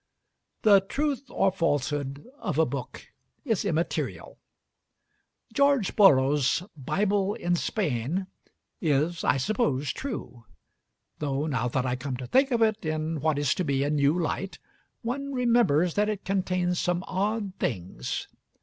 [0.63, 3.13] The truth or falsehood of a book
[3.45, 4.39] is immaterial.
[5.53, 8.25] George Borrow's 'Bible in Spain'
[8.79, 10.45] is, I suppose, true;
[11.19, 13.91] though now that I come to think of it in what is to me a
[13.91, 14.57] new light,
[15.03, 18.27] one remembers that it contains some odd things.